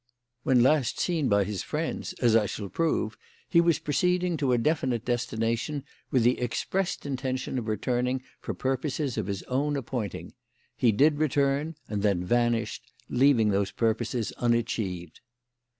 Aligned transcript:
When 0.41 0.63
last 0.63 0.99
seen 0.99 1.29
by 1.29 1.43
his 1.43 1.61
friends, 1.61 2.13
as 2.13 2.35
I 2.35 2.47
shall 2.47 2.69
prove, 2.69 3.19
he 3.47 3.61
was 3.61 3.77
proceeding 3.77 4.35
to 4.37 4.51
a 4.51 4.57
definite 4.57 5.05
destination 5.05 5.83
with 6.09 6.23
the 6.23 6.39
expressed 6.39 7.05
intention 7.05 7.59
of 7.59 7.67
returning 7.67 8.23
for 8.39 8.55
purposes 8.55 9.15
of 9.19 9.27
his 9.27 9.43
own 9.43 9.77
appointing. 9.77 10.33
He 10.75 10.91
did 10.91 11.19
return 11.19 11.75
and 11.87 12.01
then 12.01 12.23
vanished, 12.25 12.91
leaving 13.09 13.49
those 13.49 13.69
purposes 13.69 14.31
unachieved. 14.39 15.21